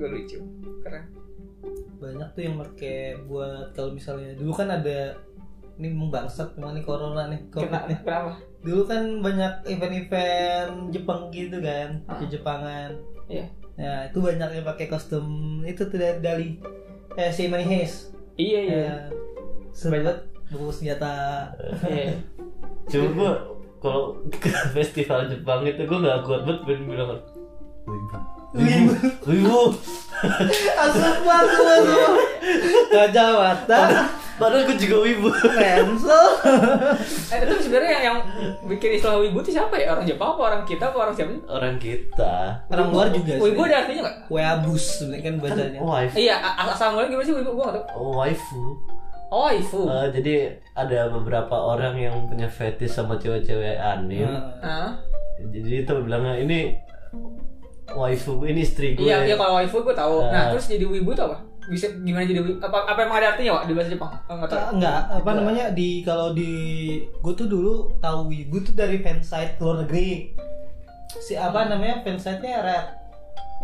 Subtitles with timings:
[0.00, 0.40] juga lucu
[0.80, 1.04] keren.
[2.00, 5.12] Banyak tuh yang pakai buat kalau misalnya dulu kan ada
[5.76, 7.98] ini membangsat cuma nih corona nih covid Kena, nih.
[8.00, 8.32] kenapa?
[8.64, 12.16] Dulu kan banyak event-event Jepang gitu kan Ah.
[12.24, 12.90] Jepangan.
[13.28, 13.44] Iya.
[13.76, 15.24] nah itu banyak yang pakai kostum
[15.64, 16.48] itu tuh dari Dali
[17.16, 18.76] eh si Money Heist iya iya.
[18.76, 18.96] Ya
[19.72, 20.16] seru banget
[20.50, 21.14] bawa senjata.
[21.84, 22.16] Iya.
[22.88, 23.32] Cuma gue
[23.80, 26.84] kalau ke festival Jepang itu gue gak kuat banget pengen
[28.50, 28.92] Wibu
[29.26, 29.60] Wibu
[30.76, 32.12] asap masuk masuk
[32.90, 33.82] kacamata
[34.40, 35.28] Padahal gue juga wibu.
[35.52, 36.24] Pencil
[37.28, 38.16] eh itu sebenarnya yang, yang
[38.64, 39.92] bikin istilah wibu itu siapa ya?
[39.92, 41.32] Orang Jepang apa orang kita apa orang siapa?
[41.44, 42.64] Orang kita.
[42.72, 43.42] Orang luar juga sih.
[43.44, 44.16] wibu ada artinya nggak?
[44.32, 45.78] Weabus sebenarnya kan Kan bacanya.
[45.84, 48.00] wife iya asal mulanya gimana sih wibu gua nggak tahu.
[48.00, 48.64] Oh, waifu.
[49.28, 49.80] Oh waifu.
[49.84, 50.34] Eh, Jadi
[50.72, 54.24] ada beberapa orang yang punya fetish sama cewek-cewek anime.
[54.64, 54.96] Hah?
[55.36, 56.80] Jadi itu bilangnya ini
[57.92, 58.38] waifu.
[58.38, 59.04] Gue, ini istri gue.
[59.04, 60.28] Iya iya kalau waifu gua tahu.
[60.28, 60.50] Nah Ah.
[60.50, 61.38] terus jadi wibu itu apa?
[61.66, 62.58] Bisa gimana jadi wibu?
[62.58, 64.10] Apa apa emang ada artinya Wak, di bahasa Jepang?
[64.26, 64.58] Oh, nggak tahu.
[64.58, 65.64] Ah, enggak apa namanya?
[65.70, 66.52] Di kalau di
[67.14, 70.34] gue tuh dulu tahu wibu tuh dari fansite luar negeri.
[71.18, 72.02] Si apa namanya?
[72.02, 72.86] Fansite-nya Red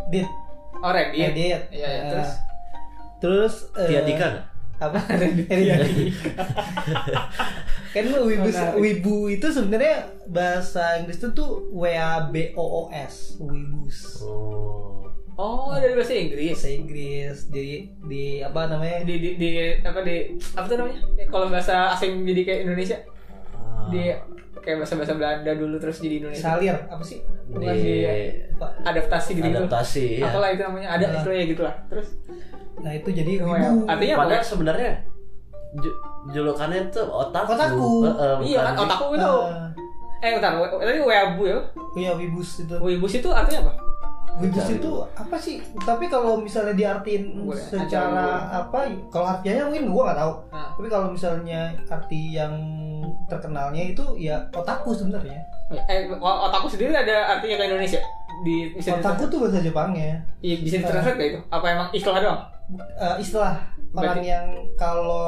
[0.08, 0.28] Dit
[0.76, 2.30] oh Reddit Reddit iya iya Eh, terus?
[3.16, 4.44] Terus eh, Tia Dika nggak?
[4.76, 4.98] Apa?
[5.20, 5.48] Reddit
[7.96, 13.40] kan wibu wibu itu sebenarnya bahasa Inggris itu tuh W A B O O S
[13.40, 14.20] wibus.
[14.20, 15.08] Oh.
[15.36, 16.56] Oh dari bahasa Inggris.
[16.60, 17.36] Bahasa Inggris.
[17.48, 19.04] Di di apa namanya?
[19.04, 21.00] Di di, di apa di apa tuh namanya?
[21.16, 22.98] Ya, kalau bahasa asing jadi kayak Indonesia.
[23.56, 23.88] Ah.
[23.92, 24.10] di
[24.66, 27.94] kayak bahasa bahasa Belanda dulu terus jadi Indonesia salir apa sih Bukan Di di
[28.52, 28.70] Pak.
[28.82, 30.26] adaptasi gitu adaptasi ya.
[30.26, 31.14] apalah itu namanya ada Nah.
[31.16, 32.08] istilahnya gitu lah terus
[32.76, 33.70] nah itu jadi Oh, wibu ya.
[33.86, 34.22] Artinya apa?
[34.26, 34.90] Padahal sebenarnya
[35.76, 37.50] ju- julukannya itu otaku.
[37.54, 37.88] Otaku.
[38.04, 39.70] Heeh, iya kan otakku itu Ah,
[40.18, 41.58] eh bentar tadi weabu ya
[41.94, 43.72] iya wibus itu wibus itu artinya apa
[44.36, 44.76] Wibus Mencari.
[44.76, 45.56] itu apa sih?
[45.78, 48.28] Tapi kalau misalnya diartiin Gue, secara
[48.60, 48.84] apa?
[49.08, 50.32] Kalau artinya mungkin gua nggak tahu.
[50.50, 52.52] nah, Tapi kalau misalnya arti yang
[53.24, 55.40] terkenalnya itu ya otaku sebenarnya.
[55.88, 58.00] eh o- otakku sendiri ada artinya ke Indonesia
[58.38, 60.20] di bisa Otaku tuh bahasa Jepangnya.
[60.38, 61.40] Iya, bisa ditranslate gak itu?
[61.48, 62.40] Apa emang istilah doang?
[62.76, 63.54] Eh, istilah
[63.90, 64.46] orang Berarti- yang
[64.76, 65.26] kalau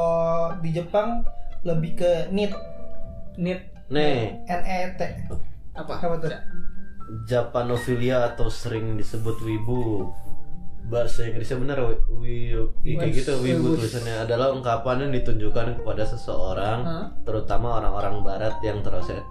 [0.61, 1.25] di Jepang
[1.61, 2.53] lebih ke nit,
[3.35, 5.01] Need Nih, N E T.
[5.73, 5.93] apa?
[5.97, 6.29] Apa tuh?
[7.25, 10.11] Japanophilia atau sering disebut wibu.
[10.89, 12.49] Bahasa Inggrisnya benar wi,
[12.81, 17.05] wi kayak gitu wibu tulisannya adalah ungkapan yang ditunjukkan kepada seseorang, Hah?
[17.21, 18.81] terutama orang-orang barat yang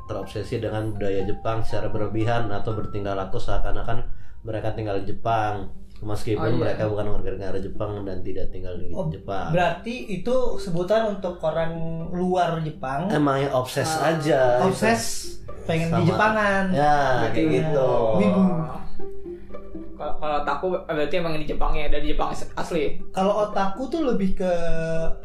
[0.07, 4.07] terobsesi dengan budaya Jepang secara berlebihan atau bertingkah laku seakan-akan
[4.47, 5.75] mereka tinggal di Jepang.
[5.99, 6.59] Meskipun Oh, iya.
[6.61, 9.51] mereka bukan warga negara Jepang dan tidak tinggal di Oh, Jepang.
[9.51, 11.75] Berarti itu sebutan untuk orang
[12.09, 13.11] luar Jepang.
[13.11, 14.63] Emangnya obses Ah, aja.
[14.63, 14.71] gitu.
[14.71, 15.03] Obses
[15.65, 16.65] pengen Sama- di Jepangan.
[16.71, 16.97] Ya,
[17.29, 17.89] kayak gitu.
[18.17, 18.43] Wibu.
[19.93, 23.03] Kalau kalau otakku berarti emang di Jepang ya, dari Jepang as- asli.
[23.11, 24.53] Kalau otaku tuh lebih ke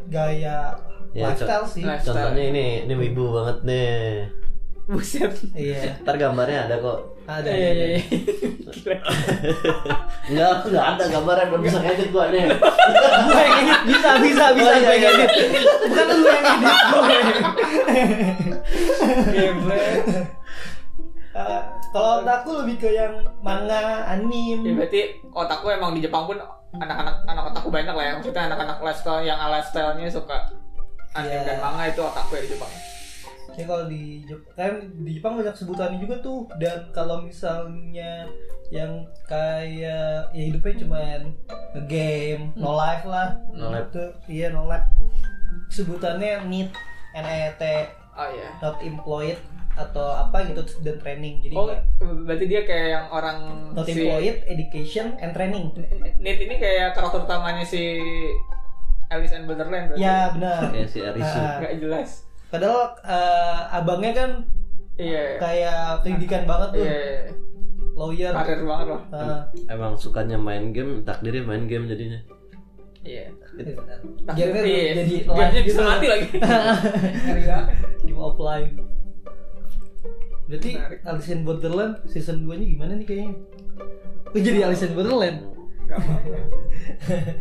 [0.09, 0.73] gaya
[1.13, 1.85] Ya, lifestyle sih.
[1.85, 2.33] Lifestyle.
[2.33, 4.01] Contohnya ini, ini wibu banget nih.
[4.83, 5.31] Buset.
[5.53, 5.95] Iya.
[6.03, 6.99] Ntar gambarnya ada kok.
[7.23, 7.49] Ada.
[7.49, 8.01] Iya iya iya.
[10.27, 12.51] Enggak, enggak ada gambarnya belum bisa ngedit gua nih.
[12.51, 15.07] Gue yang edit bisa bisa bisa Oh, iya, gue iya.
[15.07, 15.31] yang edit.
[15.87, 16.75] Bukan lu yang edit.
[16.83, 17.17] gue.
[19.31, 20.03] Gemblet.
[21.33, 21.61] Eh,
[21.93, 24.65] Kalau otaku lebih ke yang manga, Ya anime.
[24.73, 26.41] berarti otakku emang di Jepang pun
[26.73, 28.11] anak-anak anak otakku banyak lah ya.
[28.17, 30.37] Maksudnya anak-anak lifestyle yang lifestyle-nya suka
[31.13, 31.45] anime Iya.
[31.45, 32.71] dan manga itu otakku ya di Jepang.
[33.53, 38.25] Ya kalau di Jepang kan di Jepang banyak sebutannya juga tuh dan kalau misalnya
[38.69, 39.69] yang kayak
[40.29, 41.19] ya hidupnya cuman
[41.85, 43.37] game, no life lah.
[43.49, 43.89] No life.
[43.89, 44.89] Tuh, iya no life.
[45.69, 46.73] Sebutannya NEET,
[47.13, 47.61] NET,
[48.13, 48.49] Oh iya.
[48.59, 49.37] not employed
[49.73, 51.41] atau apa gitu dan training.
[51.41, 51.85] Jadi Oh, nggak-
[52.25, 53.37] berarti dia kayak yang orang
[53.73, 55.73] not si employed, education and training.
[56.17, 57.97] Nate ini kayak karakter utamanya si
[59.09, 60.01] Alice in Borderland berarti.
[60.01, 60.69] Ya benar.
[60.69, 61.37] Kayak si Arisu.
[61.37, 61.57] Ah.
[61.59, 62.22] Gak jelas.
[62.53, 64.29] Padahal eh, abangnya kan
[64.93, 65.41] Iya.
[65.41, 66.93] kayak pendidikan banget tuh, Iya.
[66.93, 67.21] iya.
[67.93, 68.33] lawyer.
[68.33, 69.01] Karir banget loh.
[69.09, 72.21] Ah, Emang sukanya main game, takdirnya main game jadinya.
[73.01, 73.33] Iya.
[74.33, 74.91] Game-nya Iya.
[75.01, 75.81] jadi live bisa gitu.
[75.81, 76.27] mati lagi.
[76.37, 77.65] Banget.
[78.05, 78.73] Game of Life.
[80.43, 80.99] Berarti Menarik.
[81.03, 83.33] Alice in Borderland season 2 nya gimana nih kayaknya?
[84.29, 85.37] Oh, jadi Alice in Borderland.
[85.89, 86.37] Gak apa-apa.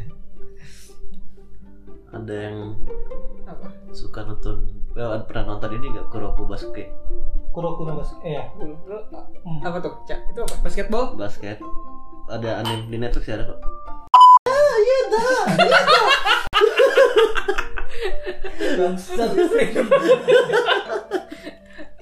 [2.13, 2.77] Ada yang
[3.45, 3.67] Apa?
[3.91, 6.93] suka nonton Lewat pernah nonton ini gak Kuroko Basket
[7.51, 8.21] Kuroko no Basket.
[8.23, 8.45] Eh ya.
[8.57, 8.77] Lu,
[9.43, 9.61] Hmm.
[9.61, 9.93] apa tuh?
[10.05, 10.55] Cak, itu apa?
[10.61, 11.17] Basketball?
[11.17, 11.57] Basket
[12.27, 13.59] Ada anime di Netflix ya ada kok
[18.73, 19.31] Bangsat.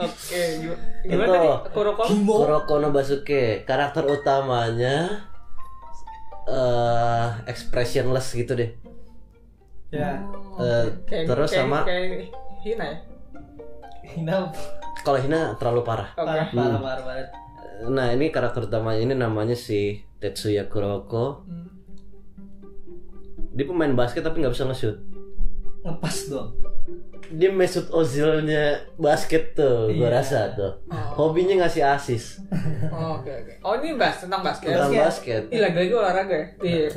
[0.01, 0.43] Oke,
[1.05, 1.35] gimana, Itu.
[1.35, 1.49] tadi?
[1.71, 2.03] Kuroko?
[2.09, 2.35] Kimo.
[2.41, 5.29] Kuroko no Basuke Karakter utamanya
[6.49, 8.71] eh expressionless gitu deh.
[9.91, 12.97] Ya Oh, Eh, kayak, terus kayak, sama- kayak Hina ya
[14.11, 14.37] Hina
[15.01, 16.11] Kalau Hina terlalu parah.
[16.13, 17.29] oke parah parah parah banget
[17.89, 19.81] Nah ini karakter utamanya ini namanya si
[20.21, 21.49] Tetsuya Kuroko.
[21.49, 21.65] Hmm.
[23.51, 25.01] Dia pemain basket tapi nggak bisa nge-shoot.
[25.81, 26.53] ngepas dong
[27.31, 30.17] Dia Mesut Ozilnya basket tuh, gua Iya.
[30.19, 30.73] rasa tuh.
[30.91, 31.31] Oh.
[31.31, 32.43] Hobinya ngasih asis
[32.95, 35.05] Oh, oke oke oh ini bahas tentang basket tentang Basket.
[35.07, 35.43] basket.
[35.55, 36.89] Ih lagi-lagi olahraga ya Iya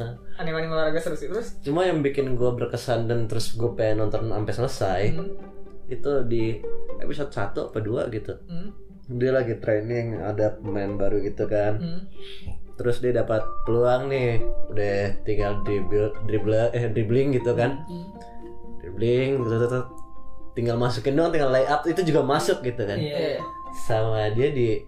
[0.42, 4.26] Anime-anime olahraga seru sih Terus Cuma yang bikin gua berkesan dan terus gue pengen nonton
[4.26, 5.30] sampai selesai hmm.
[5.94, 6.58] itu di
[6.98, 8.34] episode 1 apa 2 gitu.
[8.48, 8.72] Hmm.
[9.20, 11.76] Dia lagi training, ada pemain baru gitu kan.
[11.78, 12.02] Hmm.
[12.74, 14.42] Terus dia dapat peluang nih,
[14.72, 17.84] udah tinggal dribble, dribble eh dribbling gitu kan.
[17.86, 18.10] Hmm.
[18.82, 19.80] dribbling gitu, gitu, gitu.
[20.54, 22.98] Tinggal masukin doang tinggal lay up itu juga masuk gitu kan.
[22.98, 23.42] Iya Iya.
[23.74, 24.82] Sama dia di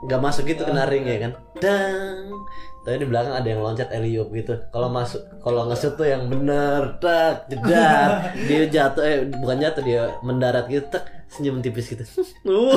[0.00, 1.32] nggak masuk gitu kena ring ya kan.
[1.60, 2.32] Dang.
[2.80, 4.56] Tapi di belakang ada yang loncat Eliup gitu.
[4.72, 8.32] Kalau masuk kalau ngesut tuh yang bener tak jedar.
[8.48, 12.02] Dia jatuh eh bukan jatuh dia mendarat gitu tak senyum tipis gitu.
[12.48, 12.72] Uh,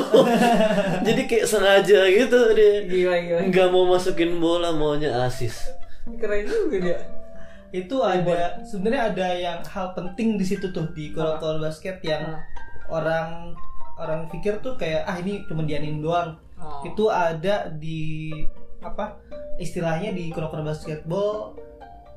[1.08, 2.84] jadi kayak sengaja gitu dia.
[2.84, 3.40] Gila gila.
[3.48, 5.72] Nggak mau masukin bola maunya asis.
[6.20, 6.98] Keren juga dia
[7.74, 12.38] itu ada sebenarnya ada yang hal penting di situ tuh di Kuroko basket yang
[12.86, 13.50] orang
[13.98, 16.38] orang pikir tuh kayak ah ini cuma dianim doang.
[16.54, 16.86] Oh.
[16.86, 18.30] itu ada di
[18.78, 19.18] apa
[19.58, 21.58] istilahnya di Kuroko basketball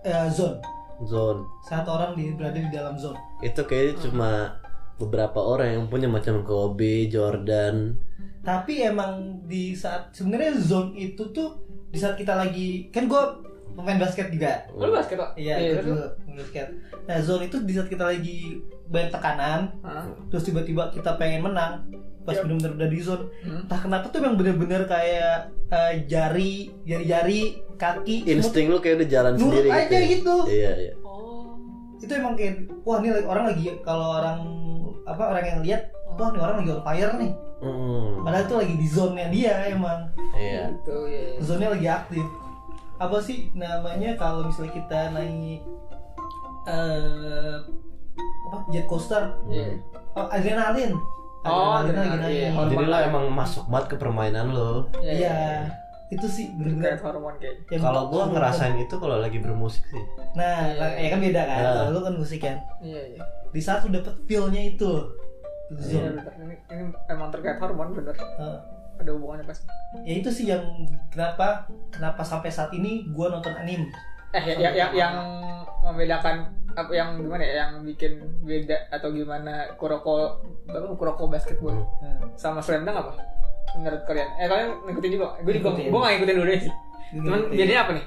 [0.05, 0.61] eh, zone.
[1.09, 1.41] Zone.
[1.65, 3.17] Satu orang di, berada di dalam zone.
[3.41, 4.31] Itu kayaknya cuma
[5.01, 7.97] beberapa orang yang punya macam Kobe, Jordan.
[8.41, 11.59] tapi emang di saat sebenarnya zone itu tuh
[11.91, 13.46] di saat kita lagi kan gue
[13.77, 15.31] pemain basket juga Lu basket kok?
[15.35, 15.93] Iya, terus itu lu?
[15.93, 16.67] dulu pemain basket.
[17.05, 18.37] Nah, zone itu di saat kita lagi
[18.83, 20.05] banyak tekanan, Hah?
[20.27, 21.85] terus tiba-tiba kita pengen menang,
[22.23, 22.43] pas Yap.
[22.43, 23.61] benar-benar udah di zone, Hmm.
[23.61, 27.41] entah kenapa tuh emang bener-bener kayak eh, jari, jari-jari,
[27.75, 30.07] kaki, Insting lu kayak udah jalan nurut sendiri aja ya.
[30.09, 30.35] gitu.
[30.47, 30.93] Iya, iya.
[31.01, 31.59] Oh.
[31.97, 34.39] Itu emang kayak, wah ini orang lagi kalau orang
[35.03, 37.31] apa orang yang lihat, wah ini orang lagi on fire nih.
[37.57, 39.99] Hmm, Padahal itu lagi di zone-nya dia emang,
[40.33, 40.69] iya.
[40.71, 41.23] Gitu ya.
[41.41, 42.25] zone-nya lagi aktif.
[42.97, 45.61] Apa sih namanya kalau misalnya kita naik
[46.65, 47.55] eh
[48.47, 49.77] apa jet coaster Iya.
[50.13, 50.91] Oh, adrenalin.
[51.45, 52.49] Oh, Adrenalin iya.
[52.49, 53.07] Jadi lo lain.
[53.07, 54.89] emang masuk banget ke permainan lo.
[54.97, 55.13] Iya.
[55.13, 55.37] Iya.
[56.09, 56.97] Itu sih Kayak bener-bener.
[57.03, 57.55] hormon kayak.
[57.77, 60.03] Kalau gua ngerasain itu kalau lagi bermusik sih.
[60.33, 60.87] Nah, Iya.
[60.97, 61.55] ya kan beda kan.
[61.55, 61.71] Nah.
[61.77, 62.57] Kalau lu kan musik kan.
[62.81, 63.21] Iya iya.
[63.47, 64.91] Di saat lu dapet feel-nya itu.
[65.69, 66.25] Iya bener.
[66.41, 68.15] Ini, ini emang terkait hormon bener.
[68.97, 69.65] Ada hubungannya pasti.
[70.03, 70.63] ya itu sih yang
[71.13, 73.89] kenapa kenapa sampai saat ini gua nonton anime.
[74.35, 75.15] Eh ya, ya, yang, yang
[75.85, 82.21] membedakan apa yang gimana ya yang bikin beda atau gimana Kuroko apa Kuroko basketball Nah,
[82.37, 83.13] sama Slam Dunk apa?
[83.73, 84.29] Menurut kalian?
[84.37, 85.27] Eh kalian ngikutin juga?
[85.41, 86.73] Gue juga gue gak ngikutin dulu sih.
[87.17, 88.05] Cuman bedanya apa nih?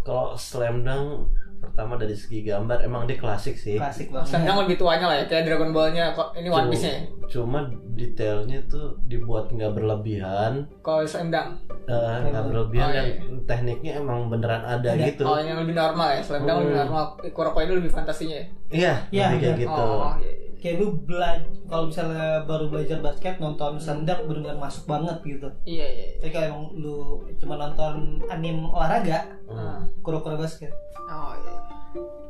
[0.00, 1.28] Kalau Slam Dunk
[1.60, 3.76] pertama dari segi gambar emang dia klasik sih.
[3.76, 4.42] klasik Slam banget.
[4.42, 7.02] Dunk lebih tuanya lah ya kayak Dragon Ball-nya kok ini One Piece-nya ya.
[7.30, 7.58] Cuma
[7.92, 11.48] detailnya tuh dibuat nggak berlebihan, Kalau Dunk
[11.86, 13.14] eh, nggak berlebihan Oh, dan iya.
[13.44, 15.22] tekniknya emang beneran ada gitu.
[15.22, 16.82] Oh yang lebih normal ya Slam Dunk lebih Hmm.
[16.82, 19.62] normal Kuroko ini lebih fantasinya ya Iya, Iya, lebih kayak iya.
[19.62, 19.84] gitu.
[19.84, 20.49] Oh iya, iya.
[20.60, 25.48] Kayak lu belajar kalau misalnya baru belajar basket nonton sendang bener-bener masuk banget gitu.
[25.64, 26.16] Iya iya iya.
[26.18, 26.96] Tapi kalau emang lu
[27.34, 27.92] cuma nonton
[28.26, 29.88] anime olahraga, Hmm.
[29.98, 30.68] kuro-kuro basket,
[31.02, 31.62] Oh iya iya.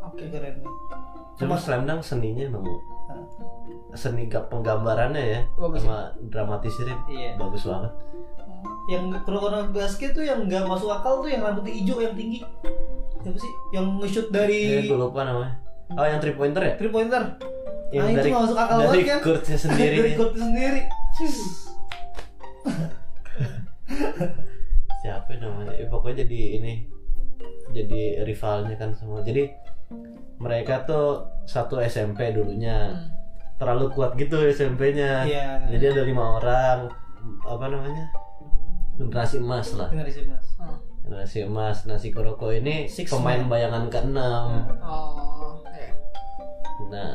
[0.01, 0.63] Oke itu keren.
[1.37, 2.65] Cuma Cuma- Slam Dunk seninya emang
[3.07, 3.19] Hah?
[3.93, 7.31] seni gak penggambarannya ya Bagus sama dramatisirnya Iya.
[7.37, 7.93] bagus banget.
[8.87, 12.41] Yang kuro-kuro basket tuh yang nggak masuk akal tuh yang rambutnya hijau yang tinggi.
[13.21, 13.53] Siapa sih?
[13.71, 15.59] Yang nge-shoot Eh, dari gue lupa namanya.
[15.91, 16.75] Oh yang three pointer ya?
[16.77, 17.35] three pointer.
[17.91, 19.19] Yang Ah, itu dari nggak masuk akal dari banget kan?
[19.21, 19.97] courtnya sendiri.
[19.97, 20.81] dari court sendiri.
[25.01, 25.73] Siapa namanya?
[25.75, 26.73] Ya, pokoknya jadi ini
[27.71, 29.21] jadi rivalnya kan semua.
[29.21, 29.49] Jadi
[30.37, 33.07] mereka tuh satu SMP dulunya Hmm.
[33.59, 35.23] terlalu kuat gitu SMP-nya.
[35.23, 35.47] Iya.
[35.69, 36.79] Jadi ada lima orang
[37.43, 38.05] apa namanya
[38.97, 39.89] generasi emas lah.
[39.89, 40.45] Dengar sih mas.
[40.57, 40.77] Oh.
[41.03, 41.77] Generasi emas.
[41.85, 43.49] Nasi Kuroko ini Six pemain man.
[43.51, 44.49] bayangan keenam.
[44.81, 45.91] Oh, iya.
[46.89, 47.11] Nah,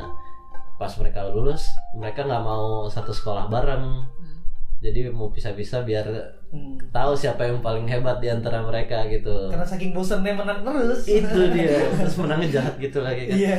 [0.76, 3.84] pas mereka lulus, mereka nggak mau satu sekolah bareng.
[4.04, 4.38] Hmm.
[4.78, 6.06] Jadi mau pisah-pisah biar
[6.46, 6.78] Hmm.
[6.94, 9.50] tahu siapa yang paling hebat di antara mereka gitu.
[9.50, 11.02] Karena saking bosannya menang terus.
[11.02, 11.90] Itu dia.
[11.90, 13.34] Terus menangnya jahat gitu lagi kan.
[13.34, 13.58] Iya.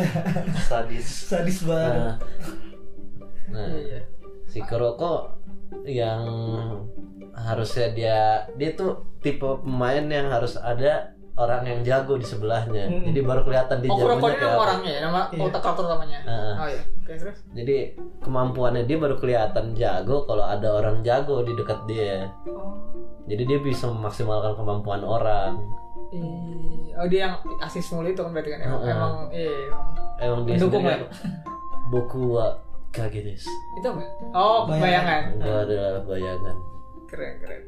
[0.63, 1.03] Sadis.
[1.27, 1.91] Sadis banget.
[1.91, 2.15] Nah,
[3.51, 4.01] nah Iya, iya.
[4.47, 5.35] si Kuroko
[5.83, 6.23] yang
[7.35, 8.19] harusnya dia
[8.55, 12.83] dia tuh tipe pemain yang harus ada orang yang jago di sebelahnya.
[12.83, 13.05] Hmm.
[13.05, 14.57] Jadi baru kelihatan dia Oh, ini kayak nama apa.
[14.59, 15.41] orangnya ya, nama Iya.
[15.43, 16.19] otak karakter utamanya.
[16.19, 16.53] Heeh.
[16.55, 16.81] Oh iya.
[16.97, 17.37] Oke, terus.
[17.51, 17.75] Jadi
[18.19, 22.27] kemampuannya dia baru kelihatan jago kalau ada orang jago di dekat dia.
[22.43, 22.73] Oh.
[23.23, 25.61] Jadi dia bisa memaksimalkan kemampuan orang.
[26.09, 28.89] Ih, Oh dia yang asis mulu itu kan berarti kan emang, Heeh.
[28.89, 29.85] emang iya emang.
[30.17, 31.11] Emang dia Mendukung sendiri lah.
[31.87, 32.47] Boku wa
[32.89, 33.53] kage desu.
[33.77, 34.01] Itu apa?
[34.33, 34.81] Oh Bayangan.
[34.81, 35.21] bayangan.
[35.35, 36.55] Enggak ada bayangan.
[37.05, 37.61] Keren keren.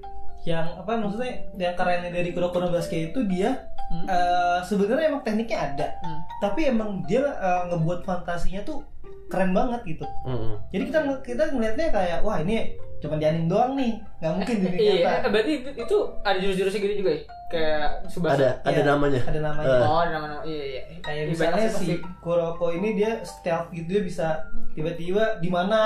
[0.50, 4.06] Yang apa maksudnya yang kerennya dari Kuroko no Basuke itu dia Hmm.
[4.06, 6.22] eh, sebenarnya emang tekniknya ada Hmm.
[6.40, 8.86] tapi emang dia eh, ngebuat fantasinya tuh
[9.26, 10.62] keren banget gitu Mm-mm.
[10.70, 14.68] jadi kita kita ngelihatnya kayak wah ini cuma di anime doang nih nggak mungkin di
[14.68, 17.22] dunia Iya, nyata berarti itu, itu ada jurus-jurusnya gitu juga ya?
[17.50, 18.34] Kayak Subasa.
[18.36, 18.86] Ada ada Iya.
[18.88, 19.22] namanya.
[19.26, 19.82] ada namanya Eh.
[19.84, 20.42] Oh, ada nama-nama.
[20.44, 20.82] Iya, iya.
[21.00, 24.28] kayak Iya, misalnya banyak sih si Kuroko ini dia stealth gitu dia bisa
[24.76, 25.80] tiba-tiba di mana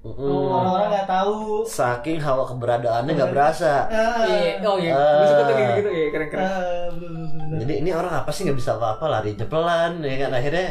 [0.00, 0.48] Oh.
[0.50, 3.84] orang-orang nggak tahu Saking hawa keberadaannya nggak berasa.
[3.84, 4.96] Ah, Iya, oh iya.
[4.96, 6.48] Tuh kayak gitu, keren keren.
[6.90, 7.58] bener, bener, bener.
[7.60, 10.66] Jadi ini orang apa sih nggak bisa apa-apa lari pelan ya kan akhirnya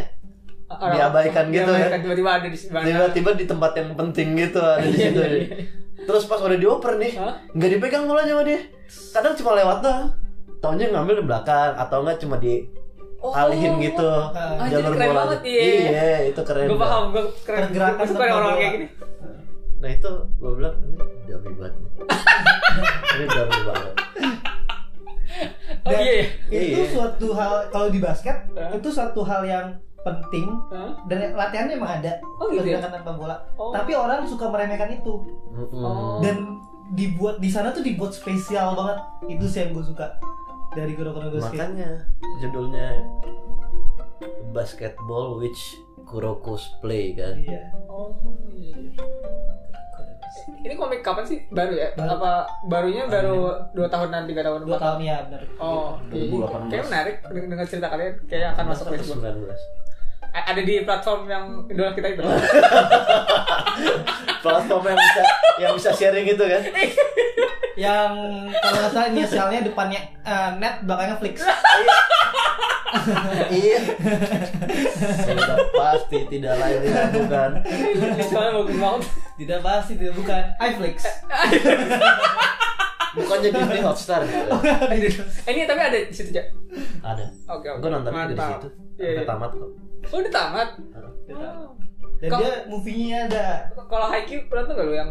[0.68, 2.02] Orang- diabaikan gitu diabaikan, ya.
[2.02, 5.20] Tiba-tiba ada di tiba-tiba di tempat yang penting gitu ada di Iya, situ.
[5.20, 5.48] iya, iya.
[6.00, 7.14] Terus pas udah dioper nih,
[7.54, 8.60] nggak dipegang bolanya sama dia.
[9.12, 10.10] Kadang cuma lewat doang.
[10.60, 12.66] Taunya ngambil di belakang atau enggak cuma di
[13.20, 13.30] Oh.
[13.30, 15.20] alihin gitu anjir, jalur keren bolanya.
[15.22, 15.62] banget, iya.
[15.62, 16.66] Iya, itu keren.
[16.66, 16.88] Gue banget.
[16.90, 17.62] paham, gue keren.
[17.68, 18.58] Pergerakan Gue suka tentang orang bola.
[18.58, 18.88] kayak gini.
[19.80, 21.74] Nah itu gue bilang ini dami banget.
[21.74, 21.92] nih.
[23.16, 23.94] ini dami banget.
[25.80, 26.14] Oh Dan iya,
[26.50, 26.60] iya.
[26.74, 26.92] itu Iya.
[26.92, 28.74] suatu hal kalau di basket Hah?
[28.74, 29.68] itu suatu hal yang
[30.00, 30.98] penting Hah?
[31.06, 32.82] dan latihannya emang ada Oh, gitu ya?
[32.82, 33.70] tanpa bola Oh.
[33.70, 35.14] tapi orang suka meremehkan itu.
[35.72, 36.18] Oh.
[36.20, 36.60] dan
[36.92, 38.98] dibuat di sana tuh dibuat spesial banget
[39.30, 40.10] itu sih yang gue suka
[40.72, 41.90] dari Kuroko no Basket Makanya
[42.42, 42.88] judulnya
[44.50, 45.78] Basketball which
[46.10, 47.38] Kuroko's play kan.
[47.38, 48.10] iya Oh
[48.50, 48.74] iya.
[48.74, 49.04] iya.
[50.60, 51.46] Ini komik kapan sih?
[51.48, 51.94] Baru ya?
[51.94, 52.10] Baru.
[52.16, 52.32] Apa
[52.66, 53.38] barunya baru
[53.72, 56.26] dua tahunan, tiga tahun, dua empat tahun ya benar Oh, iya.
[56.28, 56.68] 2018.
[56.68, 58.14] Kayak menarik deng- dengar cerita kalian.
[58.26, 59.22] Kayak akan masuk ke Facebook.
[59.22, 59.54] 19.
[60.30, 62.22] A- Ada di platform yang idola kita itu.
[64.40, 65.22] Platform yang bisa
[65.58, 66.62] yang bisa sharing gitu kan.
[67.76, 68.12] yang
[68.54, 71.40] kalau nggak salah inisialnya depannya eh, net belakangnya Flix
[73.54, 73.80] iya.
[75.26, 77.50] Sudah pasti tidak lain tidak bukan.
[79.40, 80.98] Tidak pasti tidak bukan iFlix
[83.10, 84.54] Bukannya Disney Hotstar gitu.
[84.94, 86.46] Eh, ini tapi ada di situ, Cak.
[87.02, 87.26] Ada.
[87.58, 87.82] Oke, oke.
[87.82, 88.68] Gue nonton di situ.
[89.02, 89.26] Iya, Sampai iya.
[89.26, 89.72] tamat kok.
[90.14, 90.70] Oh, udah tamat.
[91.34, 91.89] Oh.
[92.20, 93.46] Dan Kok- dia movie-nya ada
[93.80, 95.10] Kalau Haikyuu nonton gak lu yang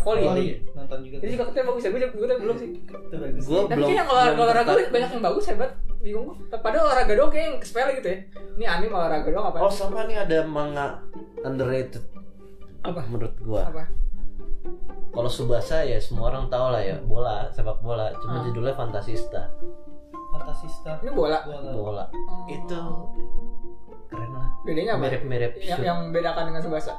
[0.00, 0.24] volley?
[0.24, 0.46] Volley.
[0.46, 0.56] ya?
[0.72, 1.90] nonton juga Ini juga katanya bagus ya.
[1.90, 2.68] Gue gue belum sih.
[2.72, 5.70] itu bagus Gua Tapi belum kayak yang olahraga, banyak yang bagus hebat.
[5.98, 6.36] Bingung gue.
[6.50, 8.18] Padahal olahraga doang kayak yang sepele gitu ya.
[8.56, 9.56] Ini anime olahraga doang apa?
[9.58, 10.86] Oh sama nih ada manga
[11.40, 12.02] underrated
[12.80, 13.00] Apa?
[13.04, 13.62] menurut gua.
[13.66, 13.84] Apa?
[15.08, 18.12] Kalau Subasa ya semua orang tahu lah ya bola sepak bola.
[18.16, 18.44] Cuma Ah.
[18.44, 19.48] judulnya Fantasista
[20.30, 21.40] Fantasista Ini bola.
[21.42, 21.70] Bola.
[21.70, 22.04] bola.
[22.08, 22.44] Oh.
[22.46, 22.80] Itu
[24.06, 24.46] keren lah.
[24.62, 25.02] bedanya apa?
[25.04, 26.94] Mirip-mirip Yang, yang bedakan dengan Subasa.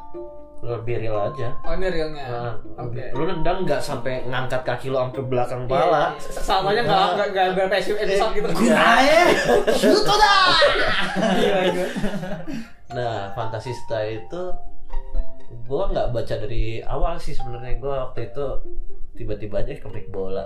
[0.57, 1.53] lebih real aja.
[1.61, 2.25] Oh ini realnya.
[2.25, 3.13] Nah, Oke.
[3.13, 6.03] Lu nendang nggak sampai ngangkat kaki lu sampai belakang Iya, pala.
[6.09, 6.31] iya.
[6.33, 8.47] Samanya nggak nggak nggak berapa episode gitu.
[8.65, 8.73] Iya.
[8.73, 9.19] Ae,
[9.71, 10.57] shoot dah.
[11.35, 11.83] Iya itu.
[12.89, 14.41] Nah, Fantasista itu
[15.69, 17.77] gua nggak baca dari awal sih sebenarnya.
[17.77, 18.45] Gua waktu itu
[19.13, 20.41] tiba-tiba aja keplik bola.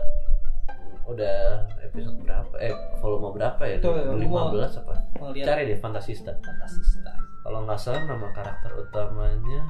[1.12, 2.53] Udah episode berapa?
[2.63, 2.72] Eh,
[3.03, 3.77] volume berapa ya?
[3.84, 4.94] Tuh, ya, 15 apa?
[5.20, 6.32] Mau lihat Cari deh Fantasista.
[6.39, 7.12] Fantasista.
[7.41, 9.62] Kalau nggak salah nama karakter utamanya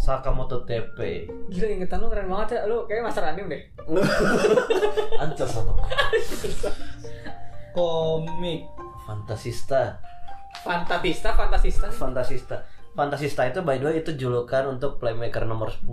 [0.00, 1.28] Sakamoto TP.
[1.52, 2.60] Gila ingetan lu keren banget ya.
[2.70, 3.62] Lu kayak master anime deh.
[5.22, 5.76] Ancur sama
[7.70, 8.66] komik
[9.06, 9.98] Fantasista.
[10.62, 11.86] Fantasista, Fantasista.
[11.90, 12.56] Fantasista.
[12.90, 15.86] Fantasista itu by the way itu julukan untuk playmaker nomor 10.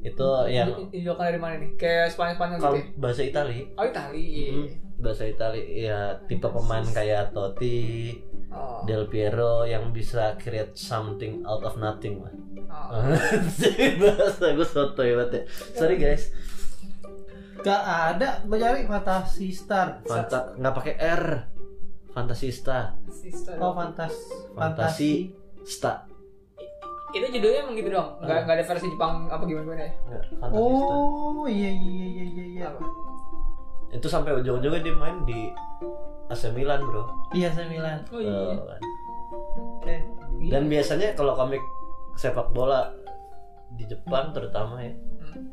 [0.00, 1.70] Itu yang Ijokan dari mana nih?
[1.74, 2.84] Kayak Spanyol-Spanyol gitu kalau ya?
[2.96, 4.22] bahasa Itali Oh Itali.
[4.22, 4.50] iya.
[4.50, 7.80] Hmm, bahasa Itali ya tipe pemain kayak Totti,
[8.50, 8.82] Oh.
[8.82, 12.34] Del Piero yang bisa create something out of nothing lah.
[12.66, 13.14] Oh.
[14.02, 15.42] bahasa gue soto ya banget ya.
[15.72, 16.34] Sorry guys.
[17.60, 17.82] gak
[18.16, 21.24] ada mencari fantasi star Fanta nggak pakai R.
[22.10, 23.54] Fantasista, Sister.
[23.62, 24.10] oh fantas
[24.50, 25.30] fantasi,
[25.62, 26.09] sta.
[27.10, 28.08] Itu judulnya emang gitu dong.
[28.20, 29.92] Enggak enggak ada versi Jepang apa gimana gimana ya?
[30.00, 32.80] Nggak, oh iya iya iya iya iya Apa?
[33.90, 35.50] Itu sampai ujung-ujungnya dia main di
[36.26, 37.02] AC Milan, Bro.
[37.34, 38.30] iya sembilan Oh iya.
[38.30, 38.80] Tuh kan.
[39.84, 40.00] eh
[40.38, 40.50] Iya.
[40.52, 41.58] Dan biasanya kalau komik
[42.14, 42.86] sepak bola
[43.70, 45.52] di Jepang terutama ya, Hmm.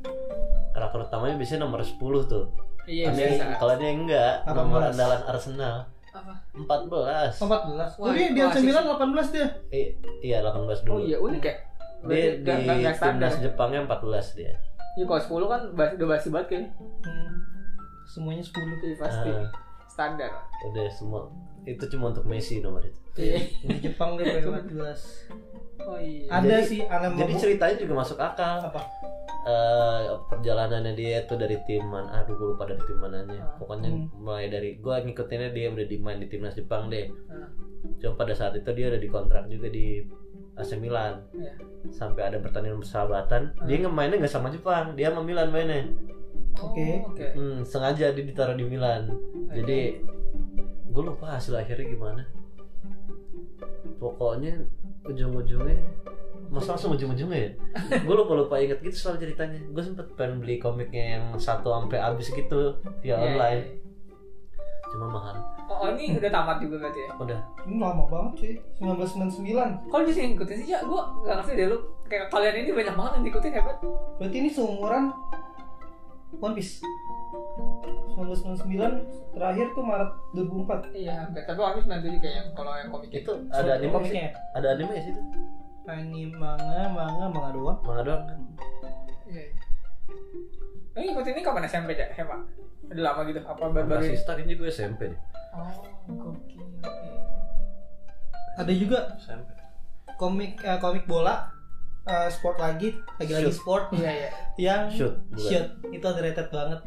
[0.71, 2.45] karakter utamanya biasanya nomor 10 tuh.
[2.85, 3.09] Iya
[3.57, 4.53] kalau dia enggak, 18.
[4.55, 5.75] nomor andalan Arsenal
[6.17, 6.33] Apa?
[6.57, 7.45] 14.
[7.45, 10.91] empat belas oh Wah, dia sembilan delapan belas dia I- iya 18 dulu.
[10.91, 11.55] Oh iya unik ya.
[12.07, 12.51] Dia di
[12.97, 14.53] timnas Jepangnya 14 dia.
[14.97, 16.69] Iya kalau 10 kan udah basi banget kayaknya.
[17.05, 17.29] hmm.
[18.07, 19.29] semuanya sepuluh Iya pasti.
[19.29, 19.51] Ah,
[19.87, 20.31] standar
[20.63, 21.27] udah semua
[21.67, 23.37] itu cuma untuk Messi nomor itu Iya.
[23.61, 25.27] di Jepang dia pengen jelas
[25.79, 26.25] oh iya.
[26.31, 28.59] Ada Jadi- sih aneh jadi ceritanya juga masuk akal.
[28.61, 28.81] Apa?
[29.43, 32.19] Eh, perjalanannya dia itu dari tim mana?
[32.19, 33.47] Aduh gue lupa dari tim mananya.
[33.55, 34.11] Pokoknya Hmm.
[34.17, 37.07] mulai dari gue ngikutinnya dia udah dimain di timnas Jepang deh.
[37.25, 37.47] Nah,
[37.97, 40.03] cuma pada saat itu dia udah dikontrak juga di
[40.53, 41.23] AC Milan.
[41.31, 41.51] Iya.
[41.87, 43.55] sampai ada pertandingan persahabatan.
[43.63, 45.87] Dia ngemainnya nggak sama Jepang dia sama Milan mainnya.
[46.57, 46.99] Oh, Oke.
[47.05, 47.27] oke.
[47.31, 49.07] hmm, sengaja dia ditaruh di Milan.
[49.47, 50.03] Jadi
[50.97, 52.23] gue lupa hasil akhirnya gimana.
[53.97, 54.65] Pokoknya
[55.05, 55.77] ujung-ujungnya
[56.47, 57.51] masa langsung ujung-ujungnya ya?
[58.07, 59.59] Gue lupa lupa inget gitu soal ceritanya.
[59.67, 63.61] Gue sempet pengen beli komiknya yang satu sampai habis gitu via Iya, online.
[63.61, 63.75] iya.
[64.87, 65.35] cuma mahal.
[65.67, 67.11] Oh, oh, ini udah tamat juga berarti ya?
[67.19, 67.39] udah.
[67.67, 68.53] Ini lama banget cuy.
[68.79, 71.77] 1999 Kalau bisa ngikutin sih ya, gue gak ngerti deh lu
[72.07, 73.77] Kayak kalian ini banyak banget yang ngikutin hebat
[74.15, 75.11] berarti ini seumuran
[76.39, 76.79] One Piece
[77.27, 78.71] 1999
[79.31, 83.83] terakhir tuh Maret 2004 Iya, tapi Piece 97 kayaknya kalau yang komik itu ada anime
[83.83, 85.21] sih komiknya ada anime ya sih itu
[85.85, 88.39] anime manga manga manga doang manga doang kan
[89.27, 89.43] Iya.
[90.95, 92.07] Ini ngikutin ini kapan SMP ya?
[92.09, 92.39] Hebat.
[92.87, 93.43] Udah lama gitu?
[93.43, 94.17] Apa baru-baru masih ini?
[94.17, 95.19] start ini gue SMP deh
[95.51, 95.67] Oh,
[96.07, 96.63] gokil.
[98.55, 99.51] ada juga SMP
[100.15, 101.51] komik eh, komik bola
[102.03, 103.53] eh, sport lagi lagi lagi Shoot.
[103.53, 104.29] sport Iya, iya.
[104.57, 105.43] yang Shoot, bukan.
[105.43, 106.79] shoot itu underrated banget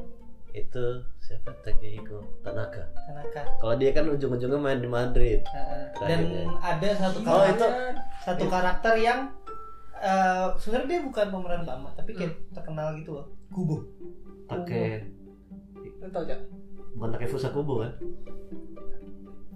[0.52, 0.84] itu
[1.18, 1.50] siapa?
[1.60, 2.82] Takehiko Tanaka.
[3.00, 3.42] Tanaka.
[3.56, 5.40] Kalau dia kan ujung-ujungnya main di Madrid.
[5.44, 5.84] Heeh.
[6.00, 6.20] dan
[6.58, 7.68] ada satu Oh, karakter itu.
[8.20, 9.20] satu karakter yang
[9.96, 12.52] eh, sebenarnya dia bukan pemeran utama tapi kayak Hmm.
[12.52, 13.26] terkenal gitu loh.
[13.48, 13.84] Kubo.
[14.46, 15.06] Take
[16.00, 16.40] Lu tau gak?
[16.90, 17.92] bukan Take Fusakubo kan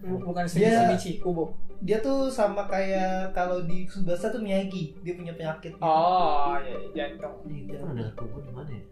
[0.05, 1.57] Bukan Dia- Shinichi, Kubo.
[1.81, 5.81] dia tuh sama kayak kalau di Subasa tuh Miyagi dia punya penyakit gitu.
[5.81, 7.35] Oh, iya, iya, jantung.
[7.45, 8.85] Iya, pernah dengar Kubo di mana ya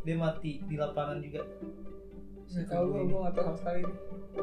[0.00, 1.44] dia mati di lapangan juga
[2.48, 3.94] Gak tau gue, gue gak tau sama sekali ini.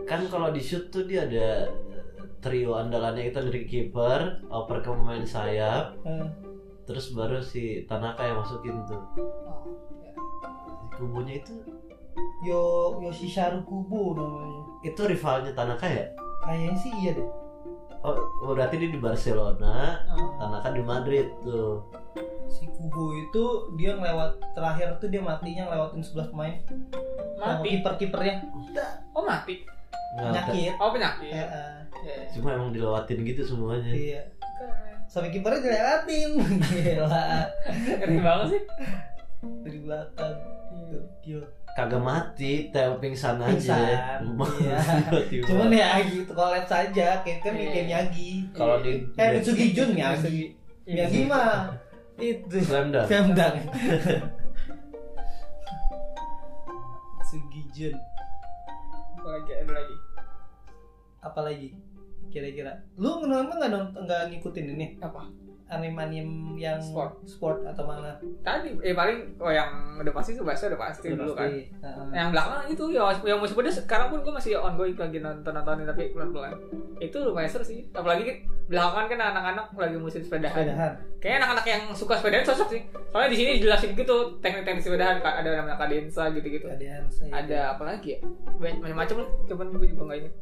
[0.06, 1.68] kan kalau di shoot tuh dia ada
[2.38, 6.24] trio andalannya itu dari kiper oper ke pemain sayap Eh,
[6.84, 9.68] terus baru si Tanaka yang masukin tuh Oh,
[9.98, 10.14] iya.
[10.94, 11.52] Kubonya itu
[12.40, 12.62] Yo
[13.00, 16.06] Yoshisharu Kubo namanya itu rivalnya Tanaka ya
[16.40, 17.28] kayaknya sih iya deh
[18.00, 18.14] oh
[18.48, 20.38] berarti dia di Barcelona Oh.
[20.38, 21.82] Tanaka di Madrid tuh
[22.48, 26.56] si Kubo itu dia ngelewat terakhir tuh dia matinya ngelewatin 11 pemain
[27.36, 27.68] Mati.
[27.72, 28.34] kiper kipernya
[29.12, 29.66] Oh, mati.
[30.14, 31.30] Penyakit Oh, penyakit.
[31.30, 32.30] Eh, eh, Iya.
[32.32, 35.02] cuma emang dilewatin gitu semuanya iya Keren.
[35.06, 36.30] sampai kipernya dilewatin
[36.64, 37.26] gila
[37.98, 38.62] Ngeri banget sih.
[39.66, 40.36] dari belakang
[41.26, 41.42] Iya.
[41.78, 43.78] Kagak mati teo pingsan aja
[44.58, 44.82] iya.
[45.46, 47.70] Cuman ya gitu collab saja kayak kan Iya.
[47.70, 50.46] kayak Miyagi kalau di eh Mitsugi Jun Miyagi Mitsugi.
[50.90, 51.70] Miyagi mah
[52.18, 53.06] itu Slam Dunk.
[53.06, 53.56] Slam Dunk.
[57.14, 57.96] Mitsugi Jun
[59.18, 59.52] Apa lagi?
[59.54, 59.96] Ada lagi?
[61.20, 61.70] apalagi
[62.30, 65.28] kira-kira lu nonton nggak nonton nggak ngikutin ini Apa?
[65.68, 67.28] Anime-anime yang Sport.
[67.28, 68.16] sport atau mana?
[68.40, 71.52] Tadi, eh paling, oh yang udah pasti tuh bahasa udah pasti dulu kan.
[71.52, 71.68] Pasti.
[71.84, 72.08] Heeh.
[72.16, 75.84] yang belakangan itu ya yang musim pedas sekarang pun gue masih ongoing lagi nonton nontonin
[75.84, 76.54] tapi pelan pelan
[77.04, 77.84] itu lumayan seru sih.
[77.92, 80.56] Apalagi kan belakangan kan anak-anak lagi musim sepedahan.
[80.56, 80.92] Sepedahan.
[81.20, 82.82] Kayaknya anak-anak yang suka sepedahan cocok sih.
[83.12, 85.16] Soalnya di sini dijelasin gitu teknik-teknik sepedahan.
[85.20, 86.72] Ada namanya kadensa gitu-gitu.
[86.72, 87.04] Saya
[87.34, 88.20] ada apa lagi ya?
[88.58, 89.30] Banyak macam-macam lah.
[89.52, 90.36] Cuman gue juga nggak inget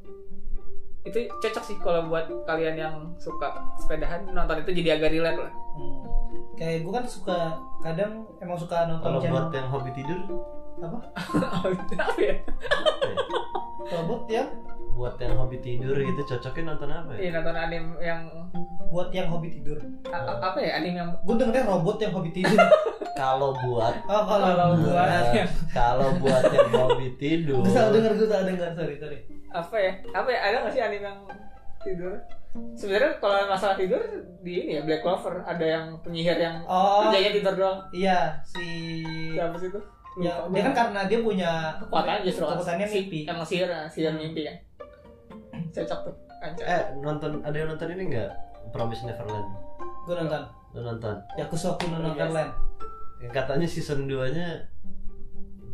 [1.05, 5.53] itu cocok sih kalau buat kalian yang suka sepedahan nonton itu jadi agak relate lah.
[5.75, 6.01] Hmm.
[6.55, 7.37] kayak gue kan suka
[7.83, 10.19] kadang emang suka nonton kalau channel buat yang hobi tidur?
[10.77, 10.97] Apa?
[12.01, 12.35] Apa ya?
[13.85, 14.49] Kalau buat yang
[14.95, 18.21] buat yang hobi tidur gitu cocoknya nonton apa Iya ya nonton anime yang
[18.87, 19.77] buat yang hobi tidur.
[20.07, 20.79] A- a- apa ya?
[20.79, 22.55] Anime yang gue dengernya robot yang hobi tidur
[23.15, 27.63] kalau buat oh kalau Kalau buat eh, yang kalau buat yang hobi tidur.
[27.63, 29.17] Gue salah denger gue salah denger sorry sorry.
[29.55, 29.91] Apa ya?
[30.11, 30.39] Apa ya?
[30.43, 31.19] Ada nggak sih anime yang
[31.79, 32.13] tidur?
[32.75, 33.99] Sebenarnya kalau masalah tidur
[34.43, 35.47] di ini ya Black Clover.
[35.47, 37.07] Ada yang penyihir yang oh.
[37.07, 37.79] kerjanya tidur doang.
[37.95, 38.67] Iya si
[39.31, 39.79] siapa sih itu?
[40.19, 42.55] Ya Lupa dia kan karena dia punya kekuatannya justru kan.
[42.55, 43.19] kekuatannya Si- mimpi.
[43.27, 44.55] emang sihir sihir mimpi kan
[45.71, 46.15] cocok tuh.
[46.63, 48.31] Eh nonton ada yang nonton ini nggak?
[48.75, 49.47] Promise Neverland.
[50.03, 50.43] Gue nonton.
[50.75, 51.15] Lu nonton?
[51.39, 52.19] Yakusoku no Yes.
[52.19, 52.51] Neverland
[53.23, 54.47] yang katanya season 2 nya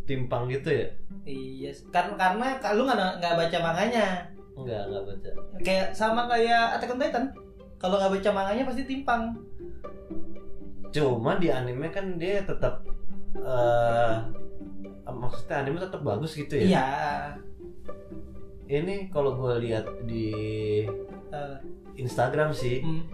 [0.05, 0.87] timpang gitu ya?
[1.25, 4.07] Iya karena karena kalau nggak nggak baca manganya.
[4.57, 5.29] Enggak enggak baca.
[5.61, 7.25] Kayak sama kayak Attack on Titan.
[7.81, 9.35] Kalau nggak baca manganya pasti timpang.
[10.91, 12.83] Cuma di anime kan dia tetap
[13.37, 14.15] eh
[15.11, 16.65] maksudnya anime tetap bagus gitu ya?
[16.67, 16.87] Iya.
[18.71, 20.31] Ini kalau gue lihat di
[21.31, 21.57] Eh,
[21.95, 23.07] Instagram sih hmm.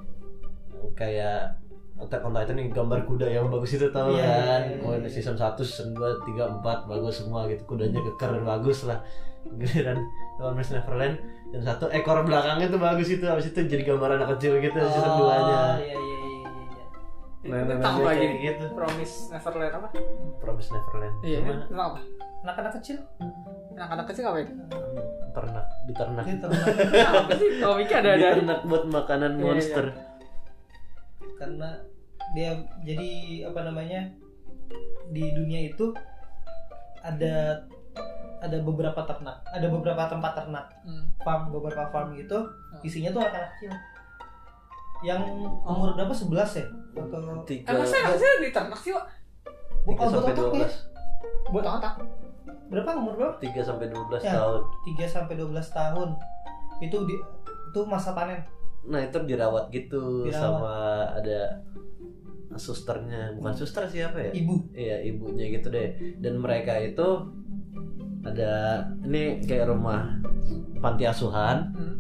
[0.97, 1.61] kayak
[1.97, 4.61] Attack on Titan yang gambar kuda yang bagus itu tau Iya, kan?
[4.69, 5.09] iya, Mau iya.
[5.09, 7.65] season 1, season 2, 3, 4 bagus semua gitu.
[7.65, 9.01] Kudanya keker bagus lah.
[9.47, 9.97] Giliran
[10.37, 11.15] Promise Neverland.
[11.49, 13.25] Dan satu ekor belakangnya tuh bagus itu.
[13.25, 16.85] Habis itu jadi gambar anak kecil gitu season 2 nya iya iya iya iya
[17.49, 17.65] iya.
[17.81, 18.63] Nah, jadi gitu.
[18.77, 19.87] Promise Neverland apa?
[20.37, 21.15] Promise Neverland.
[21.25, 21.99] Iya cuma tentang apa?
[22.45, 22.97] Anak-anak kecil.
[23.77, 24.47] anak-anak kecil apa ya
[25.37, 26.25] ternak diternak.
[26.25, 26.65] Ini ternak.
[27.13, 27.49] apa sih?
[27.61, 28.27] Komiknya ada ada.
[28.33, 29.85] Diternak buat makanan Iya, monster
[31.37, 31.69] karena
[32.35, 32.51] dia
[32.83, 33.09] jadi
[33.47, 34.11] apa namanya
[35.09, 35.95] di dunia itu
[36.99, 37.63] ada
[38.37, 40.65] ada beberapa ternak ada beberapa tempat ternak.
[40.83, 41.05] Hmm.
[41.23, 42.81] farm beberapa farm gitu Oh.
[42.83, 43.71] isinya tuh anak-anak kecil.
[45.01, 45.21] Yang
[45.61, 46.09] umur berapa?
[46.09, 46.65] 11 ya?
[46.93, 48.93] Atau tiga saya nggak sih di ternak sih
[49.85, 50.73] tiga Oh, sampai betul, dua belas.
[51.49, 51.93] Buat otak
[52.67, 54.35] berapa umur berapa tiga sampai dua belas Ya.
[54.35, 54.61] tahun.
[54.93, 56.09] 3 sampai 12 tahun.
[56.83, 57.15] Itu di
[57.67, 58.41] itu masa panen
[58.85, 60.37] nah itu dirawat gitu Dirawat.
[60.37, 60.75] sama
[61.17, 61.41] ada
[62.55, 67.07] susternya bukan suster siapa ya ibu Iya ibunya gitu deh dan mereka itu
[68.23, 70.17] ada ini kayak rumah
[70.79, 71.95] panti asuhan hmm.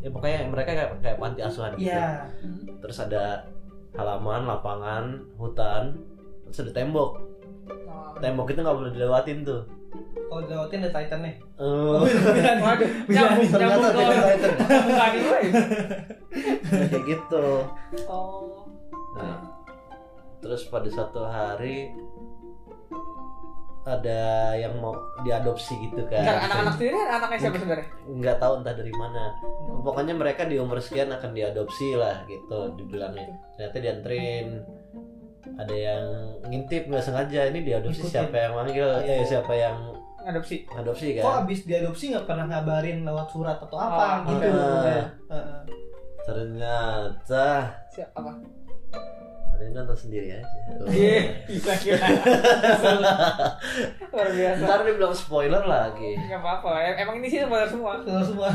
[0.00, 2.64] ya pokoknya mereka kayak kayak panti asuhan gitu Hmm.
[2.80, 3.44] terus ada
[3.92, 5.04] halaman lapangan
[5.36, 5.98] hutan
[6.46, 7.20] terus ada tembok
[7.90, 8.14] Oh.
[8.18, 9.62] tembok itu nggak boleh dilewatin tuh
[10.30, 11.34] kalau dilewatin ada Titan nih?
[11.58, 12.06] Oh.
[12.64, 14.52] Waduh, nyambung, ternyata nyambung ke Attack on Titan.
[14.86, 15.40] bukan gue.
[16.70, 17.46] kayak gitu.
[18.06, 18.62] Oh.
[19.18, 19.42] nah,
[20.38, 21.90] terus pada suatu hari
[23.80, 26.22] ada yang mau diadopsi gitu kan.
[26.22, 27.86] Anak-anak sendiri anaknya siapa sebenarnya?
[28.06, 29.24] nggak tahu entah dari mana.
[29.82, 33.26] Pokoknya mereka di umur sekian akan diadopsi lah gitu dibilangnya.
[33.56, 34.46] Ternyata dianterin
[35.56, 36.02] ada yang
[36.44, 38.12] ngintip nggak sengaja ini diadopsi Ikutin.
[38.12, 39.76] siapa yang manggil ya siapa yang
[40.20, 40.68] Adopsi.
[40.68, 45.04] adopsi kok kan abis diadopsi nggak pernah ngabarin lewat surat atau apa Oh, gitu ah.
[45.32, 45.60] Heeh.
[46.22, 47.46] ternyata
[47.88, 48.20] Siapa
[49.60, 50.86] yang nonton sendiri aja Oh.
[50.86, 51.98] Iya, bisa kira.
[54.08, 54.62] Luar biasa.
[54.64, 56.70] ntar dia bilang spoiler lagi Enggak apa-apa.
[56.80, 57.98] Em- Emang ini sih spoiler semua.
[58.00, 58.50] Semua semua.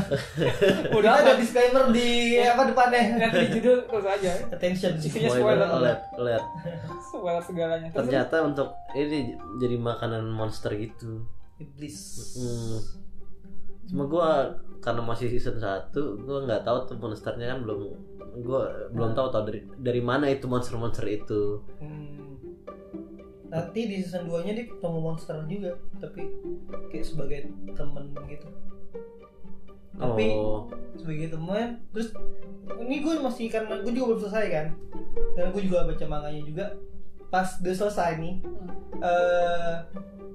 [0.96, 3.02] Udah Kita ada disclaimer di apa depannya.
[3.16, 4.32] Lihat di judul terus aja.
[4.48, 4.92] Attention.
[4.96, 5.68] Isinya spoiler.
[5.68, 6.44] alert alert
[7.04, 7.88] Spoiler segalanya.
[7.92, 11.22] Ternyata untuk ini jadi makanan monster gitu
[11.56, 11.96] Iblis.
[12.36, 12.76] Hmm.
[13.86, 14.28] Cuma gua
[14.80, 15.92] karena masih season 1
[16.24, 17.80] gua nggak tahu tuh monsternya kan belum
[18.44, 21.64] gua belum tahu tahu dari dari mana itu monster-monster itu.
[21.80, 22.36] Hmm.
[23.46, 26.28] Nanti di season 2 nya dia ketemu monster juga, tapi
[26.92, 27.40] kayak sebagai
[27.72, 28.48] temen gitu.
[29.96, 30.68] Tapi oh,
[31.00, 32.12] sebagai teman, terus
[32.76, 34.66] ini gue masih karena gue juga belum selesai kan,
[35.32, 36.66] dan gue juga baca manganya juga.
[37.32, 38.34] Pas udah selesai nih,
[39.00, 39.76] eh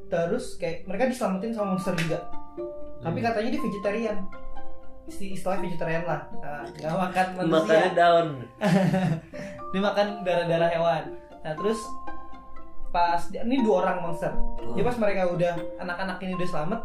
[0.10, 2.26] terus kayak mereka diselamatin sama monster juga.
[3.00, 3.26] Tapi Hmm.
[3.26, 4.18] katanya dia vegetarian.
[5.04, 6.22] Isti- Istilahnya vegetarian lah.
[6.36, 7.58] Nah, nggak makan manusia.
[7.58, 8.28] makannya daun.
[9.72, 11.04] dia makan darah-darah hewan.
[11.42, 11.80] Nah terus
[12.90, 14.30] pas ini dua orang monster.
[14.70, 16.80] Jadi pas mereka udah anak-anak ini udah selamat,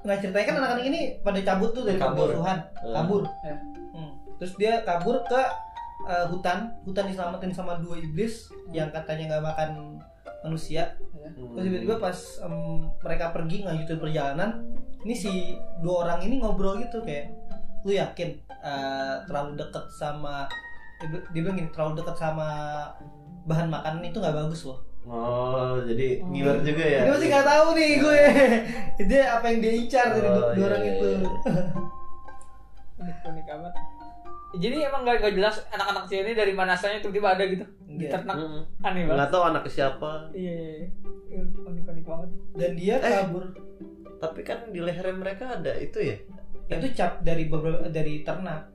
[0.00, 2.28] nggak ceritanya kan anak-anak ini pada cabut tuh dari Kabur.
[2.28, 2.92] pengasuhan, Hmm.
[2.92, 3.22] kabur.
[3.40, 3.56] Ya.
[3.92, 4.10] Hmm.
[4.36, 5.40] Terus dia kabur ke
[6.04, 8.34] uh, hutan, hutan diselamatin sama dua iblis
[8.68, 9.70] yang katanya nggak makan
[10.40, 10.94] manusia.
[11.34, 12.54] Terus tiba-tiba pas em,
[12.98, 14.50] mereka pergi ngajutin perjalanan,
[15.02, 15.30] ini si
[15.78, 17.30] dua orang ini ngobrol gitu kayak,
[17.82, 20.44] lu yakin uh, terlalu deket sama
[20.98, 22.48] dia bil- dia bilang gini terlalu deket sama
[23.46, 24.78] bahan makanan itu nggak bagus loh.
[25.08, 27.00] Oh, jadi ngiler juga ya.
[27.06, 28.20] Dia masih nggak tahu nih gue.
[29.08, 31.06] dia apa yang dia incar dari dua, Oh, iya, orang iya, itu.
[31.08, 31.28] iya.
[33.00, 33.74] unik unik amat.
[34.50, 38.04] Jadi emang gak, gak jelas anak-anak kecil ini dari mana asalnya tiba-tiba ada gitu di
[38.04, 38.10] Iya.
[38.10, 38.62] ternak Mm-mm.
[38.80, 39.16] aneh banget.
[39.18, 40.10] Nggak tahu anaknya siapa.
[40.32, 40.72] Iya, iya,
[41.28, 41.40] iya.
[41.42, 42.28] unik unik banget.
[42.54, 43.12] Dan dia Eh.
[43.20, 43.44] kabur.
[44.18, 46.16] Tapi kan di leher mereka ada itu ya.
[46.68, 48.72] Itu cap dari beberapa dari ternak.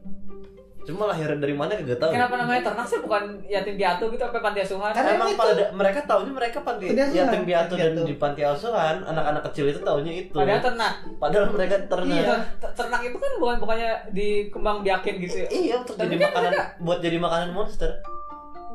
[0.83, 2.11] Cuma lahiran dari mana kagak tahu.
[2.11, 4.91] Kenapa namanya ternak sih bukan yatim piatu gitu apa panti asuhan?
[4.91, 9.43] Karena Emang itu- pada mereka taunya mereka panti yatim piatu dan di panti asuhan anak-anak
[9.47, 10.35] kecil itu taunya itu.
[10.35, 10.93] Padahal ternak.
[11.17, 12.19] Padahal mereka ternak.
[12.19, 15.47] Iya, ter- ternak itu kan bukan bukannya dikembang biakin gitu ya.
[15.49, 17.91] Iya untuk jadi kan makanan mereka- buat jadi makanan monster.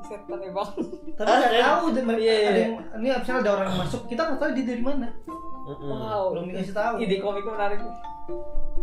[0.01, 0.71] Setan emang.
[1.13, 1.65] Tapi Ah, nggak iya.
[1.69, 2.49] tahu dan mereka Iya, iya.
[2.49, 5.09] ada yang ini misalnya ada orang yang masuk, kita nggak tahu dia dari mana.
[5.69, 6.23] Wow.
[6.33, 6.95] Belum dikasih tahu.
[6.97, 7.81] Ide komiknya menarik.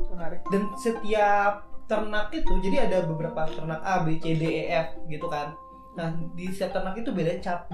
[0.07, 0.39] Menarik.
[0.45, 1.53] Dan setiap
[1.85, 5.53] ternak itu jadi ada beberapa ternak A, B, C, D, E, F gitu kan.
[5.95, 7.69] Nah di setiap ternak itu beda cap.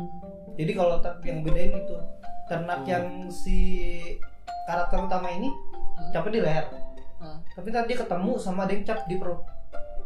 [0.60, 1.96] Jadi kalau yang bedain itu
[2.52, 2.92] ternak Hmm.
[2.92, 3.60] yang si
[4.68, 5.48] karakter utama ini
[6.12, 6.66] capnya di leher.
[7.24, 7.40] Hmm.
[7.56, 9.42] Tapi nanti dia ketemu sama ada yang cap di perut.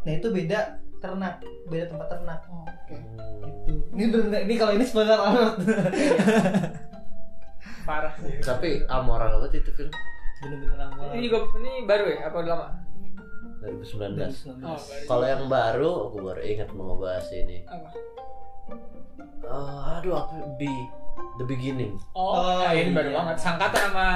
[0.06, 2.40] Nah itu beda ternak, beda tempat ternak.
[2.46, 2.94] Oh, Oke.
[2.94, 3.18] Hmm.
[3.66, 3.70] Gitu.
[3.90, 5.54] Ini bener ini kalau ini spoiler banget.
[7.86, 8.38] Parah sih.
[8.42, 9.90] Tapi amoral banget itu film
[10.36, 11.16] Bener-bener amal.
[11.16, 12.28] Ini juga ini baru ya?
[12.28, 12.68] Apa udah lama?
[13.66, 14.62] 2019.
[14.62, 14.78] Oh.
[15.06, 17.66] Kalau yang baru, aku baru ingat mau ngebahas ini.
[17.66, 17.88] Apa?
[19.46, 20.34] Oh, aduh apa?
[20.56, 20.70] Be
[21.38, 21.98] The Beginning.
[22.14, 23.16] Oh, Oh, ya, ini baru iya.
[23.22, 23.36] banget.
[23.42, 24.06] Sangkatan sama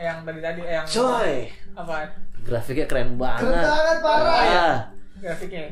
[0.00, 2.08] yang tadi tadi yang Coy, apa
[2.40, 3.44] grafiknya keren banget.
[3.44, 4.40] Keren banget, parah.
[4.40, 4.76] Ah,
[5.20, 5.64] grafiknya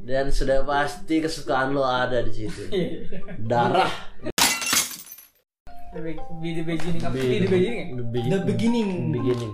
[0.00, 2.66] dan sudah pasti kesukaan lo ada di situ.
[2.68, 3.20] Iya.
[3.40, 3.92] Darah.
[5.92, 7.96] the, be- be the beginning be the beginning ya?
[7.96, 8.90] The be- The beginning.
[9.12, 9.52] beginning.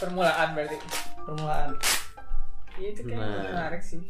[0.00, 0.80] permulaan berarti
[1.26, 1.70] Permulaan.
[2.80, 3.44] Itu kayak Nah.
[3.52, 4.00] menarik sih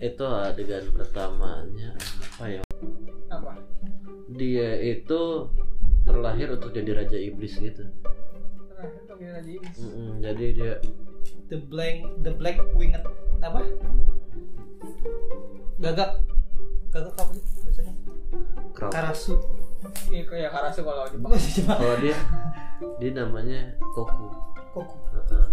[0.00, 1.94] Itu adegan pertamanya
[2.34, 2.62] apa ya?
[3.28, 3.54] apa
[4.32, 5.46] Dia itu
[6.02, 7.86] terlahir untuk jadi raja iblis gitu.
[7.86, 9.68] Nah, itu kita lagi ini.
[9.78, 10.74] Mm-mm, jadi dia
[11.46, 13.04] The blank the black winged
[13.44, 13.60] apa?
[15.78, 16.10] Gagak.
[16.90, 17.94] Gagak apa sih biasanya?
[18.72, 18.90] kerap.
[18.90, 19.36] Karasu.
[20.08, 21.78] Iya kayak Karasu kalau Jepang.
[21.78, 22.16] Kalau dia
[22.98, 24.32] dia namanya Koku.
[24.72, 24.96] Koku.
[25.14, 25.46] Heeh.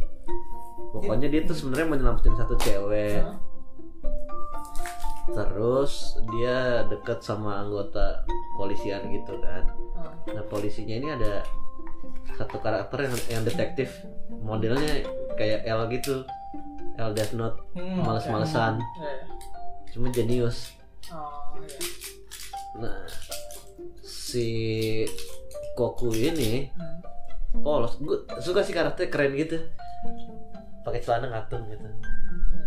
[0.90, 3.22] Pokoknya dia tuh sebenarnya mau nyelamatin satu cewek.
[5.30, 8.26] Terus dia deket sama anggota
[8.58, 9.70] polisian gitu kan.
[10.34, 11.46] Nah polisinya ini ada
[12.34, 14.02] satu karakter yang, yang detektif
[14.42, 15.06] modelnya
[15.38, 16.26] kayak L gitu.
[17.00, 18.04] L Death Note, Hmm.
[18.04, 19.24] males-malesan, iya.
[19.96, 20.76] cuma jenius.
[21.08, 21.80] Oh iya.
[22.76, 23.08] Nah
[24.04, 24.48] si
[25.80, 27.00] Koku ini Hmm.
[27.64, 29.64] polos, gue suka sih karakternya keren gitu.
[30.90, 31.86] Pakai celana ngatung gitu.
[31.86, 32.66] Iya.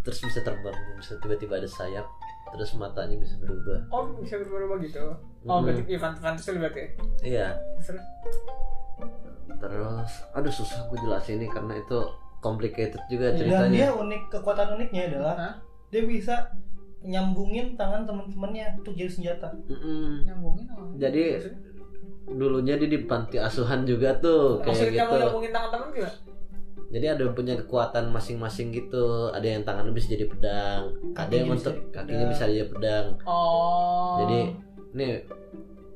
[0.00, 2.06] Terus bisa terbang, bisa tiba-tiba ada sayap.
[2.48, 3.82] Terus matanya bisa berubah.
[3.88, 5.02] Oh bisa berubah gitu.
[5.44, 5.64] Oh Hmm.
[5.64, 6.80] berarti iya fant fantasy berarti.
[6.80, 6.88] ya?
[7.20, 7.46] Iya.
[7.78, 8.00] Seru.
[9.50, 11.98] Terus, aduh susah gue jelasin ini karena itu
[12.38, 13.86] complicated juga Dan dia ceritanya.
[13.98, 15.54] unik kekuatan uniknya adalah Hah?
[15.88, 16.34] dia bisa
[17.00, 19.50] nyambungin tangan teman-temannya untuk jadi senjata.
[19.66, 20.22] Mm-mm.
[20.24, 20.82] Nyambungin apa?
[20.96, 21.24] Jadi
[22.28, 25.16] dulunya dia di panti asuhan juga tuh kayak Maksudnya gitu.
[25.18, 26.10] nyambungin tangan teman juga?
[26.88, 29.28] Jadi ada yang punya kekuatan masing-masing gitu.
[29.28, 33.06] Ada yang tangannya bisa jadi pedang, ada yang untuk kakinya bisa jadi pedang.
[33.28, 34.24] Oh.
[34.24, 34.56] Jadi
[34.96, 35.20] nih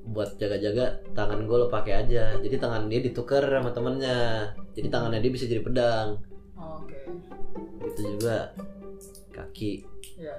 [0.03, 2.37] buat jaga-jaga tangan gue lo pakai aja.
[2.37, 4.53] Jadi tangan dia ditukar sama temennya.
[4.77, 6.21] Jadi tangannya dia bisa jadi pedang.
[6.61, 7.01] Oh, Oke.
[7.89, 8.53] Gitu juga
[9.33, 9.89] kaki.
[10.21, 10.37] Iya.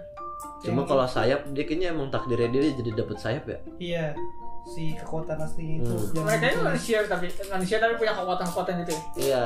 [0.63, 3.59] Cuma kalau sayap dia kayaknya emang takdirnya dia jadi dapet sayap ya.
[3.81, 4.05] Iya,
[4.65, 5.91] si kekuatan aslinya itu.
[6.13, 6.23] Hmm.
[6.23, 9.01] Mereka ini itu- manusia tapi manusia tapi punya kekuatan-kekuatan gitu ya.
[9.17, 9.43] Iya,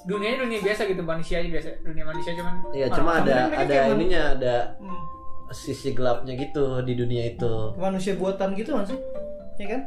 [0.00, 1.68] Dunianya dunia biasa gitu manusia aja biasa.
[1.82, 5.02] Dunia manusia cuman iya cuma ada ada ininya ada Hmm.
[5.50, 7.52] sisi gelapnya gitu di dunia itu.
[7.74, 8.96] manusia buatan gitu kan sih?
[9.56, 9.82] Ya kan?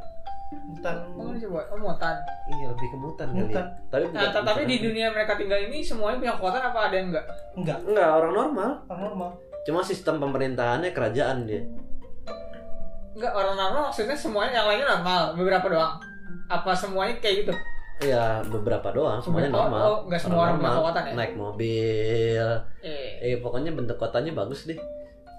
[0.69, 2.13] Buatan Oh, manusia buat oh mutan.
[2.47, 3.41] Iya lebih ke mutan kali.
[3.43, 3.65] Mutan.
[3.65, 3.89] ya.
[3.89, 7.07] Tapi Nah, bukan- tapi di dunia mereka tinggal ini semuanya punya kekuatan apa ada yang
[7.09, 7.25] enggak?
[7.55, 8.71] enggak, enggak orang normal.
[8.85, 9.29] orang normal.
[9.63, 11.63] Cuma sistem pemerintahannya kerajaan dia.
[13.13, 15.93] Enggak, orang normal maksudnya semuanya yang lainnya normal, beberapa doang.
[16.49, 17.53] Apa semuanya kayak gitu?
[18.01, 19.81] Iya beberapa doang, semuanya Beberapa- normal.
[19.85, 21.13] oh, nggak semua orang punya kekuatan ya?
[21.13, 22.45] Naik mobil.
[22.81, 23.09] Eh.
[23.21, 24.75] Eh pokoknya bentuk kotanya bagus deh.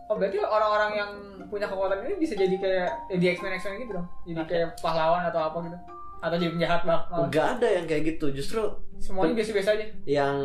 [0.07, 1.11] Oh, berarti orang-orang yang
[1.49, 4.07] punya kekuatan ini bisa jadi kayak ya, di X-Men X-Men gitu dong.
[4.25, 5.79] Jadi kayak pahlawan atau apa gitu.
[6.21, 7.01] Atau jadi penjahat bak.
[7.11, 8.27] Enggak ada yang kayak gitu.
[8.31, 8.63] Justru
[8.97, 9.87] Semuanya biasa-biasa aja.
[10.07, 10.37] yang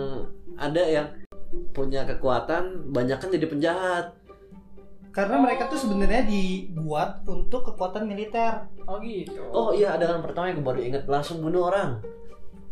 [0.57, 1.07] ada yang
[1.71, 4.05] punya kekuatan banyak kan jadi penjahat.
[5.19, 8.71] Karena mereka tuh sebenarnya dibuat untuk kekuatan militer.
[8.87, 9.35] Oh gitu.
[9.51, 11.99] Oh iya ada kan pertama yang gue baru inget langsung bunuh orang.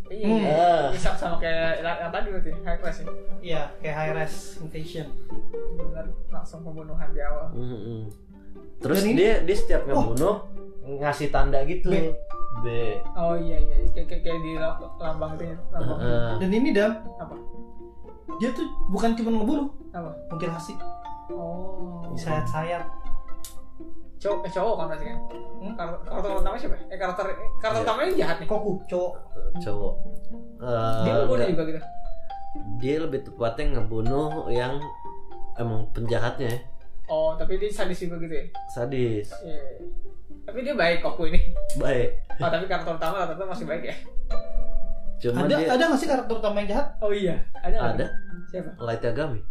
[0.07, 0.23] Iya.
[0.25, 0.43] Hmm.
[0.47, 0.83] Ah.
[0.95, 3.07] Bisa sama kayak yang tadi berarti high class ya.
[3.37, 5.07] Iya, kayak high res invasion.
[5.75, 7.51] Benar langsung pembunuhan di awal.
[7.51, 8.07] Mm-mm.
[8.79, 10.15] Terus Dan ini- dia dia setiap Oh.
[10.15, 10.35] ngebunuh
[11.03, 11.91] ngasih tanda gitu.
[11.91, 12.15] B.
[12.63, 12.67] B.
[13.13, 15.57] Oh iya iya kayak kayak, kayak di la- lambang itu ya.
[15.75, 15.99] Lambang.
[15.99, 16.29] Heeh.
[16.39, 17.35] Dan ini dam, Apa?
[18.39, 20.11] dia tuh bukan cuma ngebunuh, Apa?
[20.31, 20.73] mutilasi,
[21.29, 22.01] Oh.
[22.13, 22.83] sayat-sayat.
[24.17, 25.17] Cowok, eh, cowok kan pasti kan?
[25.61, 25.73] Hmm?
[25.73, 26.75] Karakter, karakter utamanya siapa?
[26.83, 27.25] Eh karakter
[27.57, 27.85] karakter Iya.
[27.85, 28.47] utamanya jahat nih.
[28.47, 29.11] Koku, cowok.
[29.57, 29.93] cowok.
[30.57, 31.49] Eh, Dia ngebunuh enggak.
[31.51, 31.81] juga gitu.
[32.75, 34.81] dia lebih tepatnya ngebunuh yang
[35.55, 36.59] emang penjahatnya ya.
[37.05, 38.45] Oh, tapi dia sadis juga gitu ya?
[38.67, 39.61] sadis Iya.
[40.43, 41.53] Tapi dia baik Koku ini.
[41.75, 42.09] baik
[42.41, 43.95] Oh, tapi karakter utama rata-rata masih baik ya?
[45.17, 46.87] cuma Ada dia ada nggak sih karakter utama yang jahat?
[46.99, 48.05] Oh iya, ada ada
[48.47, 48.69] Siapa?
[48.79, 49.41] Light Yagami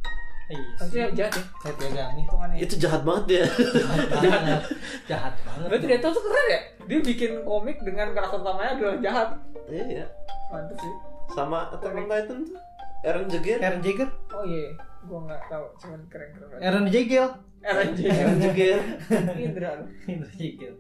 [0.47, 1.43] Iya, Pasti jahat ya?
[1.59, 2.23] saya pegang nih.
[2.23, 2.59] Hitungannya.
[2.61, 4.63] itu jahat banget dia Jahat banget.
[5.05, 5.67] Jahat banget.
[5.67, 6.61] Berarti dia tuh keren ya?
[6.87, 9.29] Dia bikin komik dengan karakter utamanya adalah jahat.
[9.67, 10.07] iya
[10.47, 10.93] Mantep sih.
[11.29, 12.59] sama Attack on Titan tuh
[13.03, 14.71] Eren Jagger Eren Jaeger, Oh iya,
[15.05, 16.59] gua nggak tahu, cuman keren-keren.
[16.61, 17.29] Eren Jaeger.
[17.61, 18.79] Eren Eren Jagger
[19.43, 19.71] Indra.
[19.77, 19.85] lu.
[20.07, 20.75] Eren Jaeger.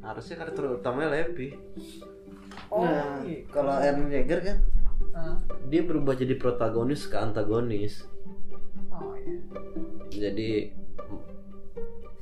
[0.00, 1.52] harusnya karakter utamanya Lepi
[2.68, 3.44] Oh, nah iya.
[3.48, 4.56] kalau Eren Jagger kan
[5.66, 8.08] dia berubah jadi protagonis ke antagonis
[8.98, 9.34] Oh iya.
[10.10, 10.50] jadi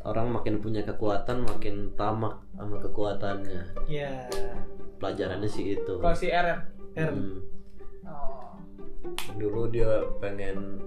[0.03, 4.29] orang makin punya kekuatan makin tamak sama kekuatannya Ya,
[4.97, 6.63] pelajarannya sih itu Kalau si Eren.
[6.93, 7.15] Eren.
[7.15, 7.39] Hmm.
[8.05, 8.55] Oh.
[9.35, 9.87] dulu dia
[10.17, 10.79] pengen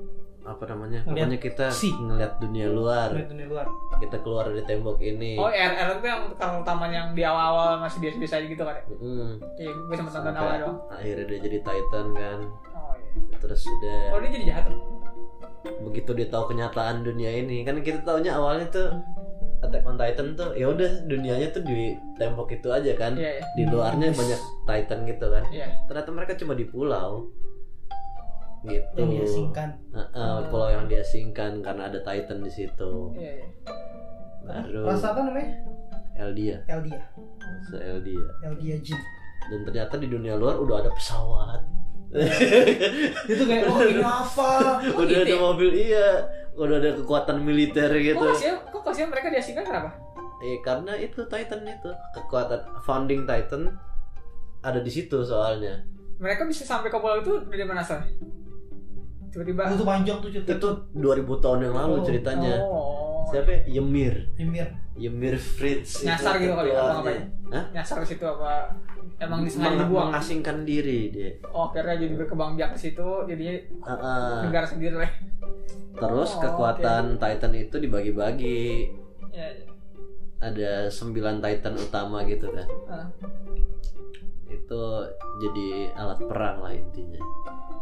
[0.41, 1.93] apa namanya Ngeliat pokoknya kita sea.
[1.93, 3.65] ngeliat dunia luar Lihat dunia luar.
[3.97, 7.99] kita keluar dari tembok ini Oh, RR itu yang karakter utamanya yang di awal-awal masih
[7.99, 8.83] biasa-biasa aja gitu kan ya?
[8.89, 9.31] Mm.
[9.57, 10.77] Iya, gue nonton awal doang.
[10.89, 12.39] akhirnya dia jadi Titan kan
[12.71, 13.37] Oh iya.
[13.37, 14.63] terus udah Oh dia jadi jahat.
[15.81, 18.89] Begitu dia tahu kenyataan dunia ini kan kita taunya awalnya tuh
[19.59, 23.43] Attack on Titan tuh ya udah dunianya tuh di tembok itu aja kan Iya, iya.
[23.53, 25.67] di luarnya banyak Titan gitu kan Iya.
[25.83, 27.27] ternyata mereka cuma di pulau
[28.61, 29.69] gitu Yang diasingkan.
[29.89, 33.47] Heeh, pulau yang diasingkan karena ada Titan di situ Iya, iya.
[34.41, 35.51] baru Rasa apa namanya?
[36.15, 36.99] Eldia Eldia.
[37.65, 38.99] se Eldia Eldia Jin.
[39.49, 41.63] dan ternyata di dunia luar udah ada pesawat
[43.31, 44.49] Itu kayak oh ini apa?
[44.93, 45.39] Oh, udah gitu ada ya?
[45.39, 46.07] mobil iya
[46.57, 49.89] udah ada kekuatan militer gitu Kok kasihan, kok kasihan mereka diasingkan kenapa?
[50.39, 53.75] Eh karena itu Titan itu kekuatan founding Titan
[54.59, 55.83] ada di situ soalnya.
[56.19, 58.03] Mereka bisa sampai ke pulau itu dari mana asal?
[59.31, 59.71] Tiba-tiba.
[59.71, 60.57] Itu panjang tuh cerita.
[60.57, 62.55] Itu 2000 tahun yang lalu Oh, ceritanya.
[62.59, 63.08] Oh.
[63.27, 63.51] Siapa?
[63.51, 63.59] ya?
[63.75, 64.15] Ymir.
[64.35, 64.67] Ymir.
[64.95, 66.01] Ymir Fritz.
[66.01, 67.23] Nyasar itu gitu kali ya, apa ngapain?
[67.49, 67.65] Hah?
[67.71, 68.71] Nyasar ke situ apa?
[69.17, 70.07] Emang disengaja Meng- dibuang?
[70.09, 71.29] mengasingkan diri dia.
[71.49, 74.39] Oh, akhirnya jadi berkembang biak ke situ, jadinya Ah, ah.
[74.43, 75.11] negara sendiri lah.
[75.91, 78.87] Terus Oh, kekuatan Titan itu dibagi-bagi.
[79.29, 79.65] Ya, ya.
[80.39, 82.67] Ada 9 Titan utama gitu kan.
[82.85, 83.07] Ah,
[84.47, 84.81] Itu
[85.37, 87.21] jadi alat perang lah intinya.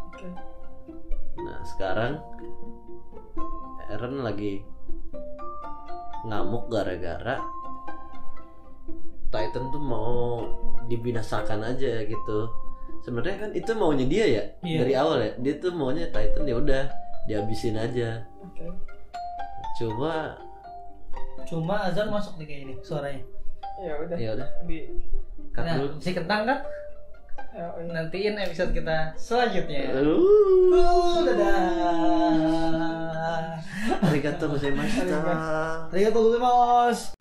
[0.07, 0.27] Oke.
[1.37, 2.17] Nah sekarang
[3.87, 4.65] Eren lagi
[6.27, 7.39] ngamuk gara-gara
[9.27, 10.39] Titan tuh mau
[10.87, 12.39] dibinasakan aja gitu.
[13.03, 14.77] Sebenarnya kan itu maunya dia ya Iya.
[14.81, 15.31] dari awal ya.
[15.39, 16.83] Dia tuh maunya Titan ya udah
[17.27, 18.23] dihabisin aja.
[18.39, 18.63] Oke.
[19.77, 20.39] Coba
[21.43, 23.23] Cuma azan masuk nih kayak ini suaranya.
[23.77, 24.17] Ya udah.
[24.17, 24.77] ya udah Di
[25.53, 25.95] cut Nah, dulu.
[26.01, 26.59] si kentang kan.
[27.57, 29.89] Nantiin episode kita selanjutnya.
[29.97, 30.21] Uh,
[30.77, 31.57] Uh, dadah.
[34.05, 35.01] arigatou gozaimasu.
[35.89, 37.16] Arigatou gozaimasu.